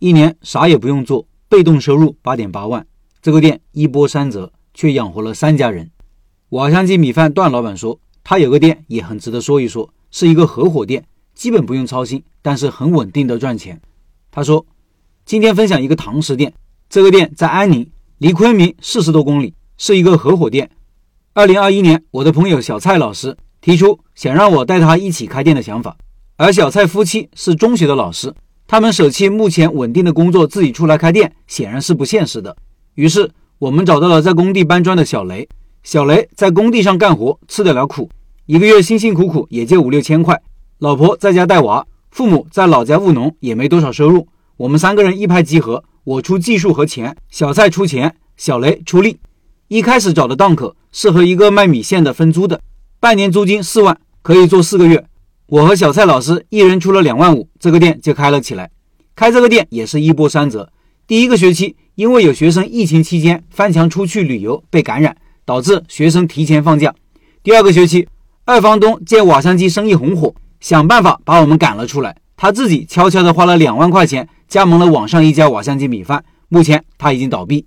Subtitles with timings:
[0.00, 2.86] 一年啥也不用做，被动收入八点八万。
[3.20, 5.90] 这个店一波三折，却养活了三家人。
[6.48, 13.78] 瓦香鸡米饭段老板说，他有个店也很值得说一说，是一个合伙店，基本不用操心，但是很稳定的赚钱。
[14.30, 14.64] 他说，
[15.26, 16.54] 今天分享一个堂食店，
[16.88, 17.86] 这个店在安宁，
[18.16, 20.70] 离昆明四十多公里，是一个合伙店。
[21.34, 25.94] 二零二一年，我的朋友小蔡老师提出想让我带他一起开店的想法，
[26.38, 28.34] 而小蔡夫妻是中学的老师。
[28.70, 32.56] 他们舍弃目前稳定的工作，自己出来开店，显然是不现实的。
[32.94, 33.28] 于是
[33.58, 35.48] 我们找到了在工地搬砖的小雷。
[35.82, 38.08] 小雷在工地上干活，吃得了苦，
[38.46, 40.40] 一个月辛辛苦苦也就五六千块。
[40.78, 44.28] 老婆在家带娃，父母在老家务农，也没多少收入。
[44.56, 49.18] 我们三个人一拍即合，我出技术和钱，小蔡出钱，小雷出力。
[49.66, 52.60] 一开始找的档口是和一个卖米线的分租的，
[53.00, 55.04] 半年租金四万，可以做四个月。
[55.50, 58.70] 我和小蔡老师一人出了两万五，这个店就开了起来。
[59.16, 60.70] 开这个店也是一波三折。
[61.08, 66.94] 第一个学期，因为有学生疫情期间翻墙出去旅游被感染，导致学生提前放假。
[67.42, 68.06] 第二个学期，
[68.44, 72.16] 二房东见瓦香鸡生意红火，想办法把我们赶了出来。
[72.36, 77.66] 他自己悄悄地花了两万块钱加盟了网上一家瓦香鸡米饭，目前他已经倒闭。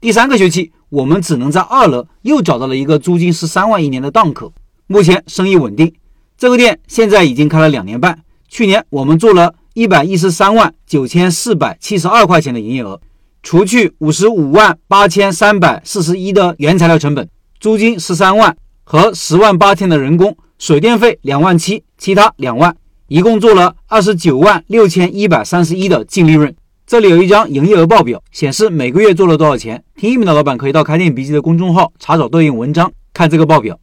[0.00, 4.52] 第三个学期，我们只能在二楼又找到了一个租金十三万一年的档口，
[4.88, 5.94] 目前生意稳定。
[6.40, 12.98] 这个店现在已经开了两年半，去年我们做了一百一十三万九千四百七十二块钱的营业额，
[13.42, 17.28] 除去五十五万八千三百四十一的原材料成本，
[17.60, 22.74] 租金十三万和十万八天的人工，水电费两万七，其他两万，
[23.08, 26.56] 一共做了二十九万六千一百三十一的净利润。
[26.86, 29.84] 这里有一张营业额报表，显示每个月做了多少钱。
[29.94, 33.78] 听音频的老板可以到开店笔记的公众号查找对应文章看这个报表。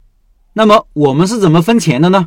[0.54, 2.26] 那么我们是怎么分钱的呢？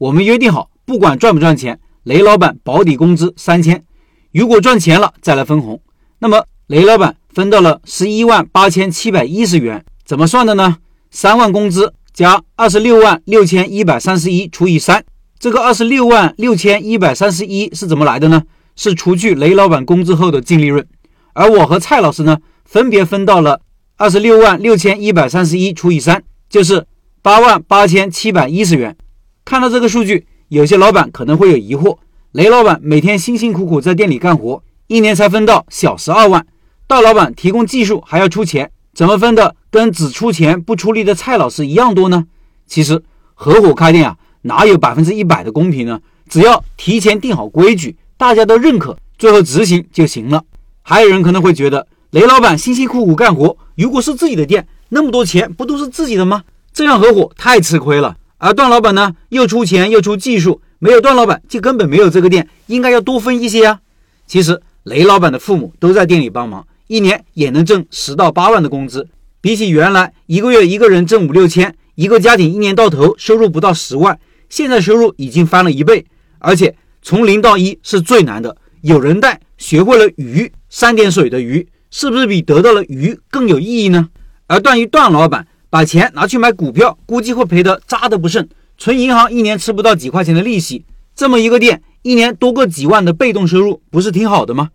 [0.00, 3.84] 我们约定好，不管赚不赚钱，雷老板保底工资三千，
[4.32, 5.78] 如果赚钱了再来分红。
[6.20, 10.78] 那么雷老板分到了十一万八千七百一十元，怎么算的呢？
[11.10, 15.04] 三万工资加二十六万六千一百三十一除以三，
[15.38, 18.44] 这个二十六万六千一百三十一是怎么来的呢？
[18.76, 20.86] 是除去雷老板工资后的净利润。
[21.34, 23.60] 而我和蔡老师呢，分别分到了
[23.98, 26.86] 二十六万六千一百三十一除以三，就是
[27.20, 28.96] 八万八千七百一十元。
[29.44, 31.98] 看到这个数据，有些老板可能会有疑惑：
[32.32, 36.42] 雷老板每天辛辛苦苦在店里干活，一年才分到小十二万；
[36.86, 42.26] 大老板提供技术还要出钱，怎么分的跟只出钱不出力的蔡老师一样多呢？
[42.66, 43.02] 其实
[43.34, 46.00] 合伙开店啊，哪有百分之一百的公平呢？
[46.28, 50.44] 只要提前定好规矩，大家都认可，最后执行就行了。
[50.82, 56.44] 还有人可能会觉得，雷老板辛辛苦苦干活，如果是自己的店，那么多钱不都是自己的吗？
[56.72, 58.16] 这样合伙太吃亏了。
[58.42, 63.80] 而段老板呢，又出钱又出技术，没有段老板就根本没有这个店，应该要多分一些啊。
[64.26, 69.06] 其实雷老板的父母都在店里帮忙，一年也能挣十到八万的工资，
[69.42, 74.18] 比起原来一个月一个人挣五六千，一个家庭一年到头收入不到十万，
[74.48, 76.06] 现在收入已经翻了一倍。
[76.38, 84.08] 而且从零到一是最难的，有人带，学会了鱼，三点水的鱼，是不是比得到了鱼更有意义呢？
[84.46, 85.46] 而段于段老板。
[85.70, 88.48] 把钱拿去买股票，估计会赔得渣都不剩。
[88.76, 94.70] 存银行一年吃不到几块钱的利息，这么一个店，一年多个几万的被动收入，不是挺好的吗？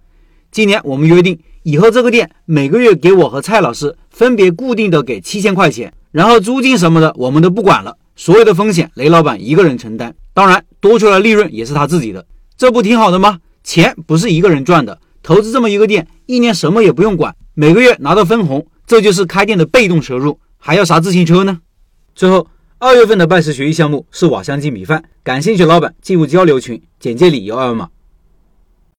[0.51, 12.25] 今年我们约定，以后这个店每个月给我和蔡老师分别固定的给七千块钱，然后租金什么的我们都不管了，所有的风险雷老板一个人承担，当然多出来利润也是他自己的，
[12.56, 13.39] 这不挺好的吗？
[13.66, 20.39] 钱不是一个人赚的，投资这么一个店，一年什么也不用管，每个月拿到分红，这就是开店的被动收入。
[20.68, 21.59] 还要啥自行车呢？
[22.16, 22.48] 最后，
[22.80, 27.88] 二月份的拜师学艺项目是瓦香鸡米饭，感兴趣老板进入交流群，简介里有二维码。